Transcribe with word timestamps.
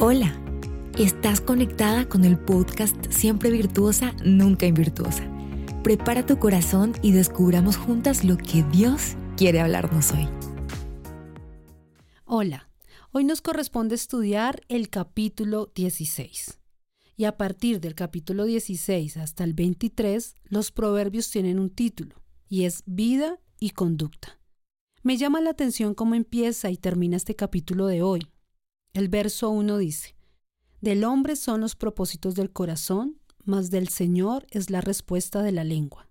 Hola, 0.00 0.32
estás 0.96 1.40
conectada 1.40 2.08
con 2.08 2.24
el 2.24 2.38
podcast 2.38 2.94
Siempre 3.10 3.50
Virtuosa, 3.50 4.14
Nunca 4.24 4.64
Invirtuosa. 4.64 5.28
Prepara 5.82 6.24
tu 6.24 6.38
corazón 6.38 6.92
y 7.02 7.10
descubramos 7.10 7.76
juntas 7.76 8.22
lo 8.22 8.36
que 8.36 8.62
Dios 8.70 9.16
quiere 9.36 9.58
hablarnos 9.58 10.12
hoy. 10.12 10.28
Hola, 12.26 12.70
hoy 13.10 13.24
nos 13.24 13.40
corresponde 13.40 13.96
estudiar 13.96 14.60
el 14.68 14.88
capítulo 14.88 15.72
16. 15.74 16.60
Y 17.16 17.24
a 17.24 17.36
partir 17.36 17.80
del 17.80 17.96
capítulo 17.96 18.44
16 18.44 19.16
hasta 19.16 19.42
el 19.42 19.52
23, 19.52 20.36
los 20.44 20.70
proverbios 20.70 21.28
tienen 21.28 21.58
un 21.58 21.70
título, 21.70 22.22
y 22.48 22.66
es 22.66 22.84
vida 22.86 23.40
y 23.58 23.70
conducta. 23.70 24.38
Me 25.02 25.16
llama 25.16 25.40
la 25.40 25.50
atención 25.50 25.94
cómo 25.94 26.14
empieza 26.14 26.70
y 26.70 26.76
termina 26.76 27.16
este 27.16 27.34
capítulo 27.34 27.88
de 27.88 28.02
hoy. 28.02 28.28
El 28.92 29.08
verso 29.08 29.50
1 29.50 29.78
dice, 29.78 30.16
Del 30.80 31.04
hombre 31.04 31.36
son 31.36 31.60
los 31.60 31.76
propósitos 31.76 32.34
del 32.34 32.52
corazón, 32.52 33.20
mas 33.44 33.70
del 33.70 33.88
Señor 33.88 34.46
es 34.50 34.70
la 34.70 34.80
respuesta 34.80 35.42
de 35.42 35.52
la 35.52 35.64
lengua. 35.64 36.08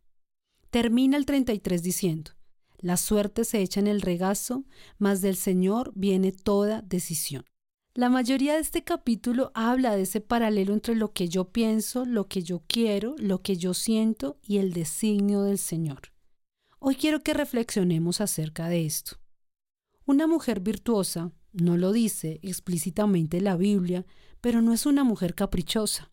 Termina 0.69 1.17
el 1.17 1.25
33 1.25 1.83
diciendo, 1.83 2.31
La 2.77 2.97
suerte 2.97 3.45
se 3.45 3.61
echa 3.61 3.79
en 3.79 3.87
el 3.87 4.01
regazo, 4.01 4.65
mas 4.97 5.21
del 5.21 5.35
Señor 5.35 5.91
viene 5.95 6.31
toda 6.31 6.81
decisión. 6.81 7.45
La 7.97 8.09
mayoría 8.09 8.53
de 8.53 8.59
este 8.59 8.83
capítulo 8.83 9.51
habla 9.55 9.95
de 9.95 10.03
ese 10.03 10.21
paralelo 10.21 10.73
entre 10.73 10.93
lo 10.93 11.13
que 11.13 11.29
yo 11.29 11.51
pienso, 11.51 12.05
lo 12.05 12.27
que 12.27 12.43
yo 12.43 12.61
quiero, 12.67 13.15
lo 13.17 13.41
que 13.41 13.57
yo 13.57 13.73
siento 13.73 14.37
y 14.43 14.57
el 14.59 14.71
designio 14.71 15.41
del 15.41 15.57
Señor. 15.57 16.13
Hoy 16.77 16.95
quiero 16.95 17.23
que 17.23 17.33
reflexionemos 17.33 18.21
acerca 18.21 18.69
de 18.69 18.85
esto. 18.85 19.17
Una 20.05 20.27
mujer 20.27 20.59
virtuosa, 20.59 21.31
no 21.57 21.77
lo 21.77 21.91
dice 21.91 22.39
explícitamente 22.41 23.41
la 23.41 23.55
Biblia, 23.55 24.05
pero 24.41 24.61
no 24.61 24.73
es 24.73 24.85
una 24.85 25.03
mujer 25.03 25.35
caprichosa. 25.35 26.11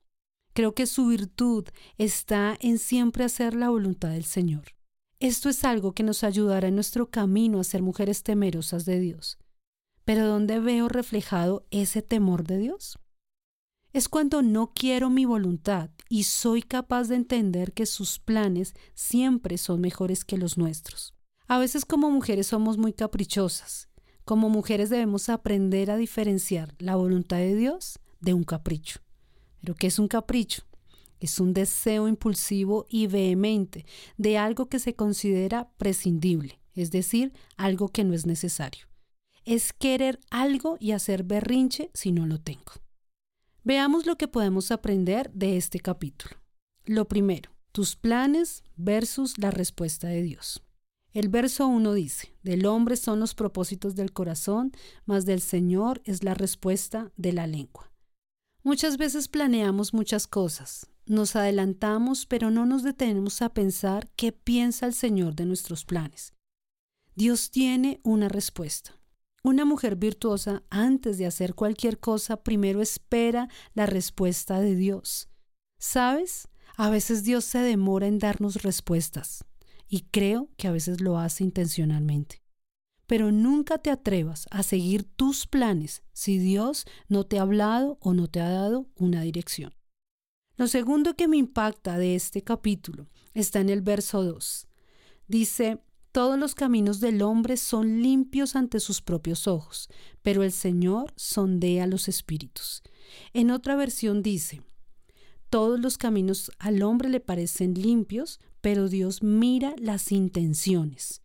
Creo 0.53 0.75
que 0.75 0.87
su 0.87 1.09
virtud 1.09 1.65
está 1.99 2.57
en 2.61 2.79
siempre 2.79 3.25
hacer 3.25 3.55
la 3.55 3.71
voluntad 3.71 4.11
del 4.11 4.25
Señor. 4.25 4.75
Esto 5.21 5.49
es 5.49 5.65
algo 5.65 5.93
que 5.93 6.03
nos 6.03 6.23
ayudará 6.23 6.69
en 6.69 6.75
nuestro 6.75 7.11
camino 7.11 7.59
a 7.59 7.65
ser 7.65 7.83
mujeres 7.83 8.23
temerosas 8.23 8.85
de 8.85 9.01
Dios. 9.01 9.39
Pero 10.05 10.27
¿dónde 10.27 10.61
veo 10.61 10.89
reflejado 10.89 11.67
ese 11.71 12.03
temor 12.03 12.45
de 12.45 12.59
Dios? 12.59 12.99
Es 13.93 14.09
cuando 14.09 14.43
no 14.43 14.73
quiero 14.75 15.09
mi 15.09 15.25
voluntad 15.25 15.91
y 16.09 16.25
soy 16.25 16.63
capaz 16.63 17.09
de 17.09 17.15
entender 17.17 17.73
que 17.73 17.87
sus 17.87 18.19
planes 18.19 18.75
siempre 18.95 19.57
son 19.57 19.81
mejores 19.81 20.25
que 20.25 20.37
los 20.37 20.59
nuestros. 20.59 21.15
A 21.47 21.59
veces 21.59 21.85
como 21.85 22.11
mujeres 22.11 22.49
somos 22.49 22.77
muy 22.77 22.93
caprichosas. 22.93 23.89
Como 24.25 24.49
mujeres 24.49 24.89
debemos 24.89 25.29
aprender 25.29 25.91
a 25.91 25.97
diferenciar 25.97 26.75
la 26.79 26.97
voluntad 26.97 27.37
de 27.37 27.55
Dios 27.55 27.99
de 28.21 28.33
un 28.33 28.45
capricho. 28.45 29.01
¿Pero 29.61 29.75
qué 29.75 29.87
es 29.89 29.99
un 29.99 30.09
capricho? 30.09 30.63
Es 31.21 31.41
un 31.41 31.53
deseo 31.53 32.09
impulsivo 32.09 32.87
y 32.89 33.07
vehemente 33.07 33.85
de 34.17 34.39
algo 34.39 34.67
que 34.67 34.79
se 34.79 34.95
considera 34.95 35.71
prescindible, 35.77 36.59
es 36.75 36.91
decir, 36.91 37.33
algo 37.57 37.89
que 37.89 38.05
no 38.05 38.15
es 38.15 38.25
necesario. 38.25 38.87
Es 39.45 39.75
querer 39.75 40.21
algo 40.31 40.79
y 40.81 40.93
hacer 40.93 41.23
berrinche 41.23 41.91
si 41.93 42.11
no 42.11 42.27
lo 42.27 42.41
tengo. 42.41 42.73
Veamos 43.63 44.07
lo 44.07 44.17
que 44.17 44.29
podemos 44.29 44.71
aprender 44.71 45.31
de 45.33 45.59
este 45.59 45.81
capítulo. 45.81 46.37
Lo 46.87 47.09
primero, 47.09 47.51
tus 47.73 47.97
planes 47.97 48.63
versus 48.77 49.39
la 49.39 49.51
respuesta 49.51 50.09
de 50.09 50.23
Dios. 50.23 50.64
El 51.15 51.29
verso 51.29 51.69
1 51.69 51.95
dice, 51.95 52.35
del 52.43 52.67
hombre 52.67 52.97
son 52.97 53.21
los 53.21 53.37
propósitos 53.37 53.95
del 53.95 54.13
corazón, 54.13 54.73
mas 55.07 55.25
del 55.25 55.41
Señor 55.41 56.03
es 56.05 56.25
la 56.25 56.35
respuesta 56.35 57.13
de 57.17 57.33
la 57.33 57.47
lengua. 57.47 57.93
Muchas 58.65 58.97
veces 58.97 59.29
planeamos 59.29 59.95
muchas 59.95 60.27
cosas, 60.27 60.89
nos 61.07 61.37
adelantamos, 61.37 62.27
pero 62.27 62.51
no 62.51 62.67
nos 62.67 62.83
detenemos 62.83 63.43
a 63.43 63.55
pensar 63.55 64.11
qué 64.17 64.33
piensa 64.33 64.87
el 64.87 64.95
Señor 64.95 65.37
de 65.37 65.47
nuestros 65.47 65.85
planes. 65.85 66.33
Dios 67.15 67.53
tiene 67.53 68.01
una 68.03 68.29
respuesta. 68.29 68.99
Una 69.45 69.65
mujer 69.65 69.95
virtuosa, 69.95 70.65
antes 70.69 71.17
de 71.17 71.27
hacer 71.27 71.55
cualquier 71.55 72.01
cosa, 72.01 72.43
primero 72.43 72.83
espera 72.83 73.49
la 73.75 73.87
respuesta 73.87 74.59
de 74.59 74.75
Dios. 74.75 75.29
¿Sabes? 75.79 76.49
A 76.77 76.91
veces 76.91 77.23
Dios 77.23 77.45
se 77.45 77.59
demora 77.59 78.09
en 78.09 78.19
darnos 78.19 78.63
respuestas, 78.63 79.45
y 79.89 80.03
creo 80.11 80.51
que 80.57 80.69
a 80.69 80.73
veces 80.73 81.01
lo 81.01 81.19
hace 81.19 81.45
intencionalmente. 81.45 82.43
Pero 83.07 83.33
nunca 83.33 83.79
te 83.79 83.91
atrevas 83.91 84.47
a 84.51 84.63
seguir 84.63 85.05
tus 85.05 85.47
planes 85.47 86.03
si 86.13 86.39
Dios 86.39 86.87
no 87.09 87.25
te 87.25 87.39
ha 87.39 87.43
hablado 87.43 87.99
o 88.01 88.15
no 88.15 88.29
te 88.29 88.41
ha 88.41 88.49
dado 88.49 88.89
una 88.97 89.23
dirección. 89.23 89.75
Lo 90.57 90.69
segundo 90.69 91.15
que 91.15 91.29
me 91.29 91.37
impacta 91.37 91.99
de 91.99 92.15
este 92.15 92.43
capítulo 92.43 93.09
está 93.35 93.61
en 93.61 93.69
el 93.69 93.83
verso 93.83 94.23
2. 94.23 94.69
Dice, 95.27 95.81
todos 96.13 96.39
los 96.39 96.55
caminos 96.55 97.01
del 97.01 97.23
hombre 97.23 97.57
son 97.57 98.01
limpios 98.01 98.55
ante 98.55 98.79
sus 98.79 99.03
propios 99.03 99.49
ojos, 99.49 99.89
pero 100.23 100.45
el 100.45 100.53
Señor 100.53 101.13
sondea 101.17 101.89
los 101.89 102.07
espíritus. 102.07 102.83
En 103.33 103.51
otra 103.51 103.75
versión 103.75 104.23
dice, 104.23 104.63
todos 105.55 105.79
los 105.79 105.99
caminos 105.99 106.51
al 106.59 106.83
hombre 106.83 107.09
le 107.09 107.21
parecen 107.21 107.75
limpios, 107.75 108.41
pero 108.61 108.89
Dios 108.89 109.23
mira 109.23 109.77
las 109.79 110.11
intenciones. 110.11 111.23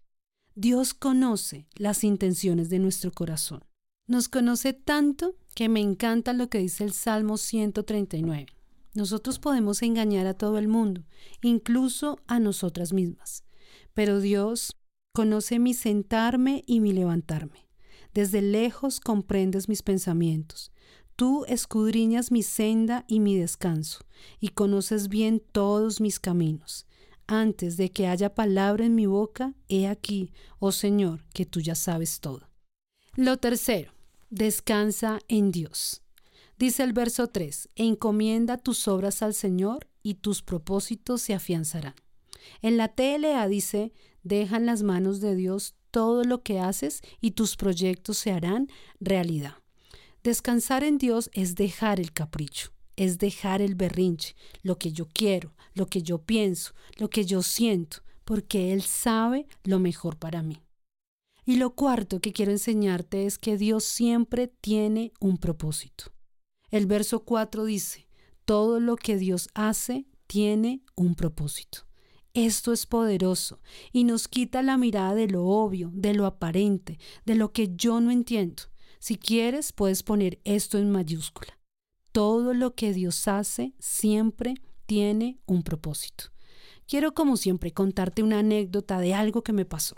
Dios 0.53 0.93
conoce 0.93 1.65
las 1.73 2.03
intenciones 2.03 2.69
de 2.69 2.77
nuestro 2.77 3.11
corazón. 3.11 3.63
Nos 4.05 4.29
conoce 4.29 4.73
tanto 4.73 5.35
que 5.55 5.67
me 5.67 5.79
encanta 5.79 6.33
lo 6.33 6.47
que 6.47 6.59
dice 6.59 6.83
el 6.83 6.93
Salmo 6.93 7.37
139. 7.37 8.45
Nosotros 8.93 9.39
podemos 9.39 9.81
engañar 9.81 10.27
a 10.27 10.35
todo 10.35 10.59
el 10.59 10.67
mundo, 10.67 11.07
incluso 11.41 12.19
a 12.27 12.39
nosotras 12.39 12.93
mismas. 12.93 13.43
Pero 13.95 14.19
Dios 14.19 14.75
Conoce 15.11 15.59
mi 15.59 15.73
sentarme 15.73 16.63
y 16.67 16.79
mi 16.79 16.93
levantarme. 16.93 17.67
Desde 18.13 18.41
lejos 18.41 18.99
comprendes 18.99 19.67
mis 19.67 19.81
pensamientos. 19.81 20.71
Tú 21.19 21.43
escudriñas 21.49 22.31
mi 22.31 22.43
senda 22.43 23.03
y 23.05 23.19
mi 23.19 23.35
descanso, 23.35 24.05
y 24.39 24.47
conoces 24.47 25.09
bien 25.09 25.43
todos 25.51 25.99
mis 25.99 26.17
caminos. 26.17 26.85
Antes 27.27 27.75
de 27.75 27.91
que 27.91 28.07
haya 28.07 28.33
palabra 28.33 28.85
en 28.85 28.95
mi 28.95 29.05
boca, 29.05 29.53
he 29.67 29.87
aquí, 29.87 30.31
oh 30.59 30.71
Señor, 30.71 31.25
que 31.33 31.45
tú 31.45 31.59
ya 31.59 31.75
sabes 31.75 32.21
todo. 32.21 32.47
Lo 33.17 33.35
tercero, 33.35 33.91
descansa 34.29 35.19
en 35.27 35.51
Dios. 35.51 36.03
Dice 36.57 36.83
el 36.83 36.93
verso 36.93 37.27
3, 37.27 37.67
encomienda 37.75 38.55
tus 38.55 38.87
obras 38.87 39.21
al 39.21 39.33
Señor 39.33 39.89
y 40.01 40.13
tus 40.13 40.41
propósitos 40.41 41.21
se 41.21 41.33
afianzarán. 41.33 41.95
En 42.61 42.77
la 42.77 42.87
TLA 42.87 43.45
dice, 43.49 43.91
Deja 44.23 44.55
en 44.55 44.65
las 44.65 44.83
manos 44.83 45.19
de 45.19 45.35
Dios 45.35 45.75
todo 45.91 46.23
lo 46.23 46.43
que 46.43 46.61
haces 46.61 47.01
y 47.19 47.31
tus 47.31 47.57
proyectos 47.57 48.17
se 48.17 48.31
harán 48.31 48.69
realidad. 49.01 49.55
Descansar 50.23 50.83
en 50.83 50.97
Dios 50.97 51.29
es 51.33 51.55
dejar 51.55 51.99
el 51.99 52.11
capricho, 52.11 52.71
es 52.97 53.19
dejar 53.19 53.61
el 53.61 53.75
berrinche, 53.75 54.35
lo 54.63 54.77
que 54.77 54.91
yo 54.91 55.07
quiero, 55.07 55.55
lo 55.73 55.87
que 55.87 56.01
yo 56.01 56.17
pienso, 56.17 56.73
lo 56.97 57.09
que 57.09 57.25
yo 57.25 57.41
siento, 57.41 57.99
porque 58.25 58.73
Él 58.73 58.81
sabe 58.81 59.47
lo 59.63 59.79
mejor 59.79 60.17
para 60.17 60.43
mí. 60.43 60.61
Y 61.45 61.55
lo 61.55 61.73
cuarto 61.73 62.19
que 62.19 62.33
quiero 62.33 62.51
enseñarte 62.51 63.25
es 63.25 63.37
que 63.37 63.57
Dios 63.57 63.85
siempre 63.85 64.47
tiene 64.47 65.13
un 65.21 65.37
propósito. 65.37 66.11
El 66.69 66.85
verso 66.85 67.21
4 67.21 67.63
dice, 67.63 68.07
todo 68.43 68.79
lo 68.79 68.97
que 68.97 69.17
Dios 69.17 69.47
hace 69.53 70.05
tiene 70.27 70.83
un 70.95 71.15
propósito. 71.15 71.87
Esto 72.33 72.73
es 72.73 72.85
poderoso 72.85 73.61
y 73.91 74.03
nos 74.03 74.27
quita 74.27 74.61
la 74.61 74.77
mirada 74.77 75.15
de 75.15 75.27
lo 75.27 75.45
obvio, 75.45 75.89
de 75.93 76.13
lo 76.13 76.25
aparente, 76.25 76.99
de 77.25 77.35
lo 77.35 77.51
que 77.51 77.73
yo 77.75 78.01
no 78.01 78.11
entiendo. 78.11 78.63
Si 78.99 79.17
quieres, 79.17 79.71
puedes 79.71 80.03
poner 80.03 80.39
esto 80.43 80.77
en 80.77 80.91
mayúscula. 80.91 81.57
Todo 82.11 82.53
lo 82.53 82.75
que 82.75 82.93
Dios 82.93 83.27
hace 83.27 83.73
siempre 83.79 84.55
tiene 84.85 85.39
un 85.45 85.63
propósito. 85.63 86.25
Quiero, 86.87 87.13
como 87.13 87.37
siempre, 87.37 87.71
contarte 87.71 88.23
una 88.23 88.39
anécdota 88.39 88.99
de 88.99 89.13
algo 89.13 89.41
que 89.41 89.53
me 89.53 89.63
pasó. 89.65 89.95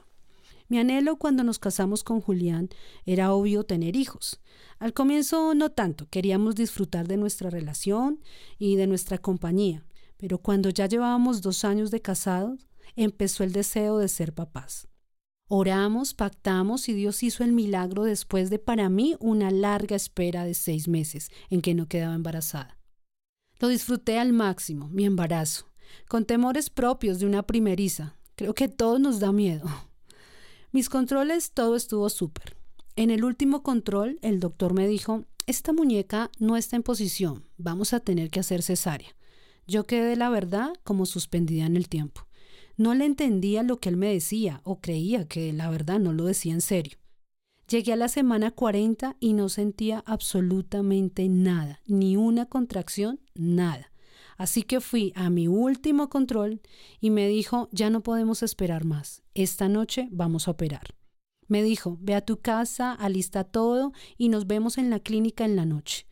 Mi 0.68 0.78
anhelo 0.78 1.18
cuando 1.18 1.44
nos 1.44 1.60
casamos 1.60 2.04
con 2.04 2.22
Julián 2.22 2.70
era 3.06 3.34
obvio 3.34 3.64
tener 3.64 3.96
hijos. 3.96 4.40
Al 4.78 4.94
comienzo 4.94 5.54
no 5.54 5.72
tanto, 5.72 6.08
queríamos 6.10 6.56
disfrutar 6.56 7.08
de 7.08 7.18
nuestra 7.18 7.50
relación 7.50 8.22
y 8.58 8.76
de 8.76 8.88
nuestra 8.88 9.18
compañía, 9.18 9.84
pero 10.18 10.38
cuando 10.38 10.70
ya 10.70 10.86
llevábamos 10.86 11.42
dos 11.42 11.66
años 11.66 11.92
de 11.92 12.02
casados, 12.02 12.70
empezó 12.96 13.44
el 13.44 13.52
deseo 13.52 13.98
de 13.98 14.08
ser 14.08 14.34
papás. 14.34 14.88
Oramos, 15.54 16.14
pactamos 16.14 16.88
y 16.88 16.94
Dios 16.94 17.24
hizo 17.24 17.44
el 17.44 17.52
milagro 17.52 18.06
después 18.06 18.50
de 18.50 18.58
para 18.58 18.88
mí 18.88 19.18
una 19.20 19.52
larga 19.52 19.98
espera 19.98 20.46
de 20.46 20.54
seis 20.54 20.88
meses 20.88 21.30
en 21.50 21.62
que 21.62 21.74
no 21.74 21.90
quedaba 21.90 22.16
embarazada. 22.16 22.78
Lo 23.60 23.68
disfruté 23.68 24.18
al 24.18 24.32
máximo, 24.32 24.88
mi 24.88 25.04
embarazo, 25.04 25.66
con 26.08 26.24
temores 26.24 26.70
propios 26.70 27.20
de 27.20 27.26
una 27.26 27.44
primeriza. 27.44 28.16
Creo 28.36 28.54
que 28.54 28.70
todo 28.70 28.98
nos 28.98 29.20
da 29.20 29.34
miedo. 29.34 29.68
Mis 30.72 30.88
controles, 30.88 31.52
todo 31.52 31.76
estuvo 31.76 32.10
súper. 32.10 32.56
En 32.96 33.12
el 33.12 33.26
último 33.26 33.62
control, 33.62 34.20
el 34.22 34.40
doctor 34.40 34.74
me 34.74 34.88
dijo, 34.88 35.26
esta 35.48 35.74
muñeca 35.74 36.32
no 36.40 36.56
está 36.56 36.78
en 36.78 36.84
posición, 36.84 37.44
vamos 37.58 37.92
a 37.92 38.00
tener 38.00 38.30
que 38.30 38.40
hacer 38.40 38.62
cesárea. 38.62 39.14
Yo 39.68 39.84
quedé, 39.84 40.16
la 40.16 40.30
verdad, 40.30 40.72
como 40.86 41.06
suspendida 41.06 41.66
en 41.66 41.76
el 41.76 41.90
tiempo. 41.90 42.26
No 42.82 42.96
le 42.96 43.06
entendía 43.06 43.62
lo 43.62 43.80
que 43.80 43.90
él 43.90 43.96
me 43.96 44.12
decía 44.12 44.62
o 44.64 44.82
creía 44.82 45.28
que 45.28 45.54
la 45.54 45.70
verdad 45.70 46.00
no 46.00 46.14
lo 46.14 46.26
decía 46.26 46.52
en 46.52 46.62
serio. 46.62 46.98
Llegué 47.70 47.94
a 47.94 47.96
la 47.96 48.08
semana 48.08 48.50
40 48.50 49.18
y 49.20 49.34
no 49.34 49.50
sentía 49.50 50.04
absolutamente 50.08 51.30
nada, 51.30 51.80
ni 51.86 52.18
una 52.18 52.48
contracción, 52.48 53.20
nada. 53.36 53.92
Así 54.36 54.64
que 54.64 54.82
fui 54.82 55.14
a 55.16 55.30
mi 55.30 55.48
último 55.48 56.10
control 56.10 56.60
y 57.00 57.12
me 57.12 57.28
dijo, 57.28 57.70
ya 57.72 57.92
no 57.92 58.02
podemos 58.02 58.42
esperar 58.42 58.84
más, 58.84 59.22
esta 59.36 59.70
noche 59.70 60.08
vamos 60.10 60.48
a 60.48 60.52
operar. 60.52 60.96
Me 61.48 61.62
dijo, 61.62 62.00
ve 62.02 62.16
a 62.16 62.26
tu 62.26 62.40
casa, 62.40 62.94
alista 62.94 63.44
todo 63.44 63.94
y 64.18 64.30
nos 64.30 64.48
vemos 64.48 64.80
en 64.80 64.90
la 64.90 65.00
clínica 65.00 65.46
en 65.46 65.56
la 65.56 65.66
noche. 65.66 66.08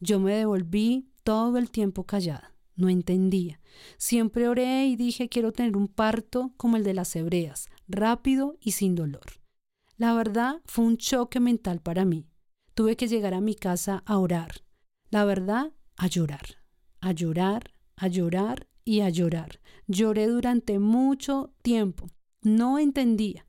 Yo 0.00 0.20
me 0.20 0.34
devolví 0.34 1.08
todo 1.24 1.56
el 1.56 1.70
tiempo 1.70 2.04
callada. 2.04 2.52
No 2.80 2.88
entendía. 2.88 3.60
Siempre 3.98 4.48
oré 4.48 4.86
y 4.86 4.96
dije 4.96 5.28
quiero 5.28 5.52
tener 5.52 5.76
un 5.76 5.86
parto 5.86 6.54
como 6.56 6.78
el 6.78 6.82
de 6.82 6.94
las 6.94 7.14
hebreas, 7.14 7.68
rápido 7.86 8.56
y 8.58 8.70
sin 8.70 8.94
dolor. 8.94 9.42
La 9.98 10.14
verdad 10.14 10.62
fue 10.64 10.86
un 10.86 10.96
choque 10.96 11.40
mental 11.40 11.80
para 11.82 12.06
mí. 12.06 12.26
Tuve 12.72 12.96
que 12.96 13.06
llegar 13.06 13.34
a 13.34 13.42
mi 13.42 13.54
casa 13.54 14.02
a 14.06 14.16
orar. 14.16 14.64
La 15.10 15.26
verdad, 15.26 15.74
a 15.98 16.06
llorar. 16.06 16.56
A 17.02 17.12
llorar, 17.12 17.74
a 17.96 18.08
llorar 18.08 18.66
y 18.82 19.02
a 19.02 19.10
llorar. 19.10 19.60
Lloré 19.86 20.26
durante 20.26 20.78
mucho 20.78 21.52
tiempo. 21.60 22.06
No 22.40 22.78
entendía. 22.78 23.46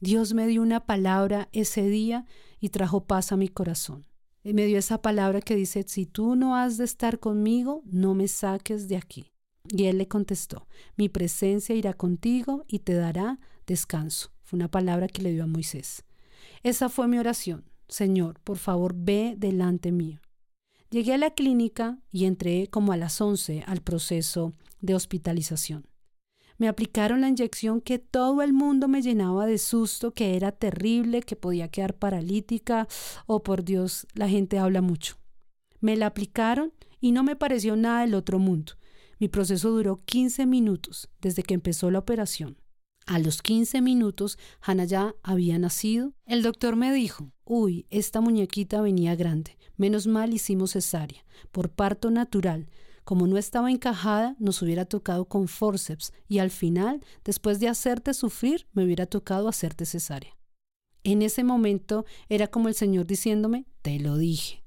Dios 0.00 0.34
me 0.34 0.48
dio 0.48 0.62
una 0.62 0.84
palabra 0.84 1.48
ese 1.52 1.88
día 1.88 2.26
y 2.58 2.70
trajo 2.70 3.04
paz 3.04 3.30
a 3.30 3.36
mi 3.36 3.46
corazón. 3.46 4.04
Me 4.44 4.66
dio 4.66 4.78
esa 4.78 5.00
palabra 5.00 5.40
que 5.40 5.56
dice, 5.56 5.84
si 5.86 6.04
tú 6.04 6.36
no 6.36 6.54
has 6.54 6.76
de 6.76 6.84
estar 6.84 7.18
conmigo, 7.18 7.82
no 7.86 8.14
me 8.14 8.28
saques 8.28 8.88
de 8.88 8.96
aquí. 8.96 9.32
Y 9.68 9.84
él 9.84 9.96
le 9.96 10.06
contestó, 10.06 10.66
mi 10.96 11.08
presencia 11.08 11.74
irá 11.74 11.94
contigo 11.94 12.64
y 12.68 12.80
te 12.80 12.92
dará 12.92 13.40
descanso. 13.66 14.30
Fue 14.42 14.58
una 14.58 14.70
palabra 14.70 15.08
que 15.08 15.22
le 15.22 15.32
dio 15.32 15.44
a 15.44 15.46
Moisés. 15.46 16.04
Esa 16.62 16.90
fue 16.90 17.08
mi 17.08 17.18
oración. 17.18 17.64
Señor, 17.88 18.38
por 18.40 18.58
favor, 18.58 18.94
ve 18.94 19.34
delante 19.38 19.90
mío. 19.92 20.20
Llegué 20.90 21.14
a 21.14 21.18
la 21.18 21.30
clínica 21.30 21.98
y 22.12 22.26
entré 22.26 22.68
como 22.68 22.92
a 22.92 22.98
las 22.98 23.20
11 23.20 23.64
al 23.66 23.80
proceso 23.80 24.52
de 24.80 24.94
hospitalización. 24.94 25.86
Me 26.56 26.68
aplicaron 26.68 27.20
la 27.20 27.28
inyección 27.28 27.80
que 27.80 27.98
todo 27.98 28.42
el 28.42 28.52
mundo 28.52 28.86
me 28.88 29.02
llenaba 29.02 29.46
de 29.46 29.58
susto, 29.58 30.12
que 30.12 30.36
era 30.36 30.52
terrible, 30.52 31.22
que 31.22 31.36
podía 31.36 31.68
quedar 31.68 31.94
paralítica. 31.94 32.86
Oh, 33.26 33.42
por 33.42 33.64
Dios, 33.64 34.06
la 34.14 34.28
gente 34.28 34.58
habla 34.58 34.80
mucho. 34.80 35.16
Me 35.80 35.96
la 35.96 36.06
aplicaron 36.06 36.72
y 37.00 37.12
no 37.12 37.22
me 37.22 37.36
pareció 37.36 37.76
nada 37.76 38.02
del 38.02 38.14
otro 38.14 38.38
mundo. 38.38 38.74
Mi 39.18 39.28
proceso 39.28 39.70
duró 39.70 40.00
15 40.04 40.46
minutos 40.46 41.10
desde 41.20 41.42
que 41.42 41.54
empezó 41.54 41.90
la 41.90 41.98
operación. 41.98 42.56
A 43.06 43.18
los 43.18 43.42
15 43.42 43.82
minutos, 43.82 44.38
Hannah 44.62 44.84
ya 44.84 45.14
había 45.22 45.58
nacido. 45.58 46.14
El 46.24 46.42
doctor 46.42 46.74
me 46.74 46.92
dijo, 46.92 47.32
uy, 47.44 47.86
esta 47.90 48.22
muñequita 48.22 48.80
venía 48.80 49.14
grande. 49.14 49.58
Menos 49.76 50.06
mal 50.06 50.32
hicimos 50.32 50.72
cesárea, 50.72 51.24
por 51.50 51.68
parto 51.68 52.10
natural. 52.10 52.70
Como 53.04 53.26
no 53.26 53.36
estaba 53.36 53.70
encajada, 53.70 54.34
nos 54.38 54.62
hubiera 54.62 54.86
tocado 54.86 55.26
con 55.26 55.46
forceps 55.46 56.12
y 56.26 56.38
al 56.38 56.50
final, 56.50 57.04
después 57.22 57.60
de 57.60 57.68
hacerte 57.68 58.14
sufrir, 58.14 58.66
me 58.72 58.84
hubiera 58.84 59.04
tocado 59.04 59.48
hacerte 59.48 59.84
cesárea. 59.84 60.36
En 61.02 61.20
ese 61.20 61.44
momento 61.44 62.06
era 62.30 62.46
como 62.46 62.68
el 62.68 62.74
Señor 62.74 63.06
diciéndome, 63.06 63.66
te 63.82 64.00
lo 64.00 64.16
dije. 64.16 64.64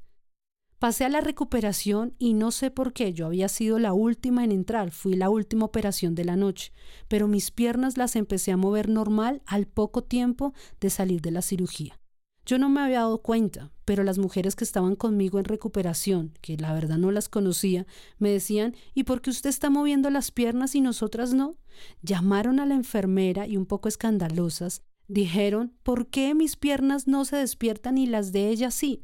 Pasé 0.77 1.05
a 1.05 1.09
la 1.09 1.21
recuperación 1.21 2.13
y 2.19 2.35
no 2.35 2.51
sé 2.51 2.69
por 2.69 2.93
qué 2.93 3.11
yo 3.11 3.25
había 3.25 3.49
sido 3.49 3.79
la 3.79 3.93
última 3.93 4.43
en 4.43 4.51
entrar, 4.51 4.91
fui 4.91 5.15
la 5.15 5.31
última 5.31 5.65
operación 5.65 6.13
de 6.13 6.23
la 6.23 6.35
noche, 6.35 6.71
pero 7.07 7.27
mis 7.27 7.49
piernas 7.49 7.97
las 7.97 8.15
empecé 8.15 8.51
a 8.51 8.57
mover 8.57 8.87
normal 8.87 9.41
al 9.47 9.65
poco 9.65 10.03
tiempo 10.03 10.53
de 10.79 10.91
salir 10.91 11.21
de 11.21 11.31
la 11.31 11.41
cirugía. 11.41 11.99
Yo 12.47 12.57
no 12.57 12.69
me 12.69 12.79
había 12.79 12.99
dado 12.99 13.21
cuenta, 13.21 13.73
pero 13.83 14.05
las 14.05 14.19
mujeres 14.19 14.55
que 14.55 14.63
estaban 14.63 14.95
conmigo 14.95 15.37
en 15.37 15.43
recuperación, 15.43 16.31
que 16.39 16.55
la 16.55 16.73
verdad 16.73 16.97
no 16.97 17.11
las 17.11 17.27
conocía, 17.27 17.85
me 18.19 18.31
decían, 18.31 18.73
¿y 18.93 19.03
por 19.03 19.21
qué 19.21 19.31
usted 19.31 19.49
está 19.49 19.69
moviendo 19.69 20.09
las 20.09 20.31
piernas 20.31 20.73
y 20.73 20.79
nosotras 20.79 21.33
no? 21.33 21.57
Llamaron 22.03 22.61
a 22.61 22.65
la 22.65 22.75
enfermera 22.75 23.47
y 23.47 23.57
un 23.57 23.65
poco 23.65 23.89
escandalosas, 23.89 24.81
dijeron, 25.09 25.73
¿por 25.83 26.07
qué 26.07 26.33
mis 26.35 26.55
piernas 26.55 27.05
no 27.05 27.25
se 27.25 27.35
despiertan 27.35 27.97
y 27.97 28.07
las 28.07 28.31
de 28.31 28.47
ella 28.47 28.71
sí? 28.71 29.03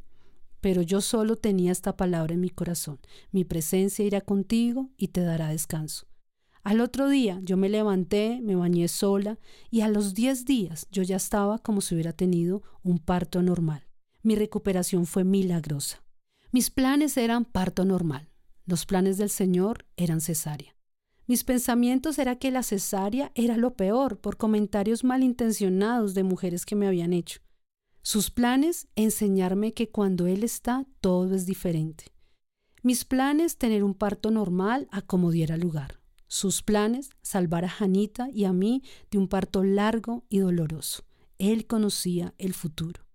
Pero 0.62 0.82
yo 0.82 1.02
solo 1.02 1.36
tenía 1.36 1.74
esta 1.74 1.98
palabra 1.98 2.36
en 2.36 2.40
mi 2.40 2.50
corazón, 2.50 3.02
mi 3.34 3.44
presencia 3.44 4.06
irá 4.06 4.22
contigo 4.22 4.90
y 4.96 5.10
te 5.10 5.20
dará 5.20 5.50
descanso. 5.50 6.08
Al 6.64 6.80
otro 6.80 7.10
día 7.10 7.40
yo 7.44 7.58
me 7.58 7.68
levanté, 7.68 8.40
me 8.42 8.56
bañé 8.56 8.88
sola 8.88 9.38
y 9.70 9.82
a 9.82 9.90
los 9.90 10.14
10 10.14 10.46
días 10.46 10.88
yo 10.92 11.04
ya 11.04 11.18
estaba 11.18 11.60
como 11.60 11.82
si 11.82 11.94
hubiera 11.94 12.14
tenido 12.14 12.64
un 12.84 13.00
parto 13.00 13.42
normal. 13.42 13.86
Mi 14.22 14.36
recuperación 14.36 15.06
fue 15.06 15.26
milagrosa. 15.26 16.04
Mis 16.54 16.70
planes 16.70 17.18
eran 17.18 17.44
parto 17.44 17.84
normal. 17.84 18.30
Los 18.66 18.86
planes 18.86 19.18
del 19.18 19.30
Señor 19.30 19.86
eran 19.98 20.22
cesárea. 20.22 20.74
Mis 21.28 21.44
pensamientos 21.44 22.18
era 22.18 22.38
que 22.38 22.52
la 22.52 22.64
cesárea 22.64 23.32
era 23.36 23.58
lo 23.58 23.76
peor 23.76 24.20
por 24.20 24.38
comentarios 24.38 25.04
malintencionados 25.04 26.14
de 26.14 26.24
mujeres 26.24 26.66
que 26.66 26.76
me 26.76 26.88
habían 26.88 27.12
hecho. 27.12 27.42
Sus 28.02 28.32
planes 28.32 28.88
enseñarme 28.96 29.74
que 29.74 29.90
cuando 29.90 30.28
Él 30.28 30.44
está 30.44 30.86
todo 31.02 31.36
es 31.36 31.46
diferente. 31.46 32.06
Mis 32.84 33.04
planes 33.04 33.58
tener 33.58 33.84
un 33.84 33.94
parto 33.94 34.32
normal 34.32 34.88
a 34.92 35.02
como 35.02 35.32
diera 35.32 35.58
lugar. 35.58 36.03
Sus 36.34 36.64
planes, 36.64 37.12
salvar 37.22 37.64
a 37.64 37.70
Janita 37.70 38.28
y 38.34 38.46
a 38.46 38.54
mí 38.54 38.82
de 39.12 39.20
un 39.20 39.28
parto 39.28 39.64
largo 39.64 40.26
y 40.30 40.40
doloroso. 40.40 41.06
Él 41.38 41.68
conocía 41.68 42.34
el 42.40 42.56
futuro. 42.56 43.06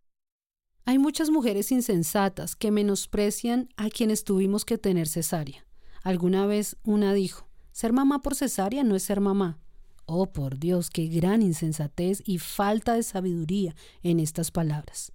Hay 0.84 1.00
muchas 1.00 1.28
mujeres 1.28 1.72
insensatas 1.72 2.54
que 2.54 2.70
menosprecian 2.70 3.70
a 3.76 3.90
quienes 3.90 4.22
tuvimos 4.22 4.64
que 4.64 4.78
tener 4.78 5.08
cesárea. 5.08 5.66
Alguna 6.04 6.46
vez 6.46 6.76
una 6.84 7.12
dijo, 7.12 7.48
ser 7.72 7.92
mamá 7.92 8.22
por 8.22 8.36
cesárea 8.36 8.84
no 8.84 8.94
es 8.94 9.02
ser 9.02 9.20
mamá. 9.20 9.58
Oh, 10.06 10.30
por 10.30 10.60
Dios, 10.60 10.88
qué 10.88 11.08
gran 11.08 11.42
insensatez 11.42 12.22
y 12.24 12.38
falta 12.38 12.94
de 12.94 13.02
sabiduría 13.02 13.74
en 14.04 14.20
estas 14.20 14.52
palabras. 14.52 15.12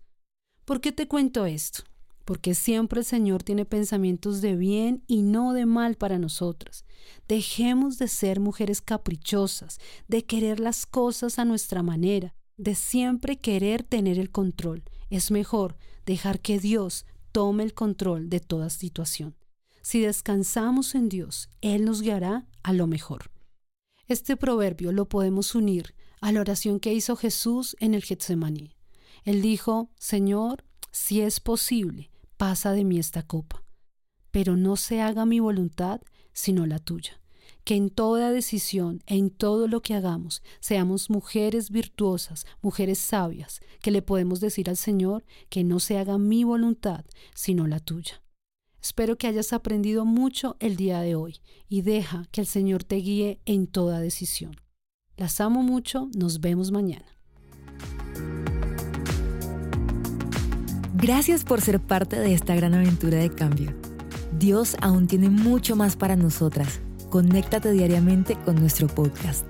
¿Por 0.66 0.82
qué 0.82 0.92
te 0.92 1.08
cuento 1.08 1.46
esto? 1.46 1.84
Porque 2.26 2.56
siempre 2.56 3.00
el 3.00 3.06
Señor 3.06 3.44
tiene 3.44 3.66
pensamientos 3.66 4.42
de 4.42 4.56
bien 4.56 5.04
y 5.08 5.22
no 5.22 5.54
de 5.54 5.66
mal 5.66 5.96
para 5.96 6.20
nosotras. 6.20 6.86
Dejemos 7.28 7.98
de 7.98 8.08
ser 8.08 8.40
mujeres 8.40 8.82
caprichosas, 8.82 9.80
de 10.08 10.26
querer 10.26 10.60
las 10.60 10.86
cosas 10.86 11.40
a 11.40 11.46
nuestra 11.46 11.84
manera, 11.84 12.34
de 12.58 12.76
siempre 12.76 13.38
querer 13.38 13.84
tener 13.84 14.20
el 14.20 14.32
control. 14.32 14.84
Es 15.10 15.32
mejor 15.32 15.78
dejar 16.06 16.40
que 16.40 16.60
Dios 16.60 17.06
tome 17.32 17.64
el 17.64 17.74
control 17.74 18.30
de 18.30 18.40
toda 18.40 18.70
situación. 18.70 19.36
Si 19.82 20.00
descansamos 20.00 20.96
en 20.96 21.10
Dios, 21.10 21.50
Él 21.62 21.84
nos 21.84 22.02
guiará 22.02 22.48
a 22.64 22.72
lo 22.72 22.88
mejor. 22.88 23.32
Este 24.08 24.38
proverbio 24.38 24.92
lo 24.92 25.10
podemos 25.10 25.56
unir 25.56 25.94
a 26.22 26.32
la 26.32 26.40
oración 26.40 26.80
que 26.80 26.94
hizo 26.94 27.18
Jesús 27.18 27.76
en 27.82 27.94
el 27.94 28.04
Getsemaní. 28.04 28.78
Él 29.26 29.42
dijo, 29.42 29.90
Señor, 29.98 30.64
si 30.92 31.22
es 31.22 31.40
posible, 31.40 32.12
pasa 32.38 32.72
de 32.72 32.84
mí 32.84 33.00
esta 33.00 33.24
copa, 33.24 33.64
pero 34.32 34.56
no 34.56 34.76
se 34.76 35.02
haga 35.02 35.26
mi 35.26 35.40
voluntad, 35.40 36.02
sino 36.34 36.66
la 36.66 36.80
tuya. 36.80 37.20
Que 37.64 37.76
en 37.76 37.90
toda 37.90 38.32
decisión 38.32 39.02
en 39.06 39.30
todo 39.30 39.68
lo 39.68 39.82
que 39.82 39.94
hagamos 39.94 40.44
seamos 40.60 41.10
mujeres 41.10 41.70
virtuosas, 41.70 42.46
mujeres 42.62 43.00
sabias, 43.00 43.62
que 43.82 43.92
le 43.92 44.02
podemos 44.02 44.42
decir 44.42 44.70
al 44.70 44.78
Señor 44.78 45.24
que 45.50 45.64
no 45.64 45.80
se 45.80 45.98
haga 45.98 46.18
mi 46.18 46.44
voluntad, 46.44 47.06
sino 47.34 47.68
la 47.68 47.80
tuya. 47.80 48.22
Espero 48.82 49.18
que 49.18 49.28
hayas 49.28 49.54
aprendido 49.54 50.04
mucho 50.04 50.58
el 50.60 50.76
día 50.76 51.00
de 51.00 51.16
hoy 51.16 51.40
y 51.70 51.84
deja 51.84 52.28
que 52.32 52.42
el 52.42 52.48
Señor 52.48 52.84
te 52.84 52.98
guíe 52.98 53.40
en 53.46 53.68
toda 53.68 54.02
decisión. 54.02 54.58
Las 55.16 55.40
amo 55.40 55.64
mucho, 55.64 56.10
nos 56.18 56.42
vemos 56.42 56.72
mañana. 56.72 57.13
Gracias 61.04 61.44
por 61.44 61.60
ser 61.60 61.82
parte 61.82 62.18
de 62.18 62.34
esta 62.34 62.56
gran 62.56 62.74
aventura 62.74 63.18
de 63.18 63.30
cambio. 63.30 63.74
Dios 64.40 64.78
aún 64.80 65.06
tiene 65.06 65.30
mucho 65.30 65.76
más 65.76 65.98
para 65.98 66.16
nosotras. 66.16 66.80
Conéctate 67.10 67.74
diariamente 67.74 68.38
con 68.46 68.56
nuestro 68.56 68.88
podcast. 68.88 69.46